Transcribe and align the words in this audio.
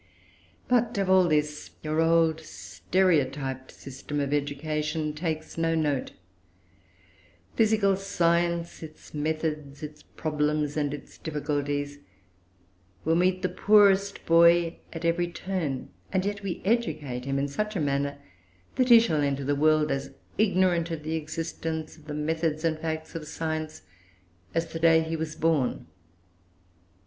But 0.67 0.97
of 0.97 1.11
all 1.11 1.27
this 1.27 1.69
your 1.83 2.01
old 2.01 2.39
stereotyped 2.39 3.71
system 3.71 4.19
of 4.19 4.33
education 4.33 5.13
takes 5.13 5.59
no 5.59 5.75
note. 5.75 6.13
Physical 7.55 7.95
science, 7.95 8.81
its 8.81 9.13
methods, 9.13 9.83
its 9.83 10.01
problems, 10.01 10.75
and 10.75 10.91
its 10.91 11.19
difficulties, 11.19 11.99
will 13.05 13.13
meet 13.15 13.43
the 13.43 13.49
poorest 13.49 14.25
boy 14.25 14.79
at 14.91 15.05
every 15.05 15.27
turn, 15.31 15.89
and 16.11 16.25
yet 16.25 16.41
we 16.41 16.63
educate 16.65 17.25
him 17.25 17.37
in 17.37 17.47
such 17.47 17.75
a 17.75 17.79
manner 17.79 18.17
that 18.77 18.89
he 18.89 18.99
shall 18.99 19.21
enter 19.21 19.43
the 19.43 19.53
world 19.53 19.91
as 19.91 20.15
ignorant 20.35 20.89
of 20.89 21.03
the 21.03 21.13
existence 21.13 21.95
of 21.95 22.05
the 22.05 22.15
methods 22.15 22.63
and 22.65 22.79
facts 22.79 23.13
of 23.13 23.27
science 23.27 23.83
as 24.55 24.65
the 24.65 24.79
day 24.79 25.01
he 25.03 25.15
was 25.15 25.35
born. 25.35 25.85